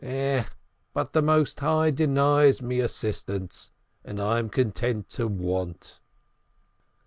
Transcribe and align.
But 0.95 1.13
the 1.13 1.21
Most 1.21 1.59
High 1.59 1.91
denies 1.91 2.59
me 2.59 2.79
assistants, 2.79 3.69
and 4.03 4.19
I 4.19 4.39
am 4.39 4.49
content 4.49 5.09
to 5.09 5.27
want." 5.27 5.99